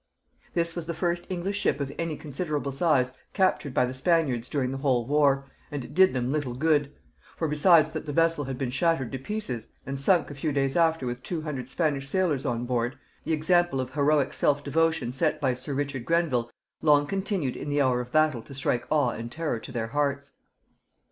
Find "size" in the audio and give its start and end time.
2.71-3.11